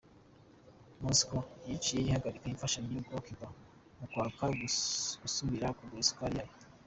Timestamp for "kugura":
5.77-6.03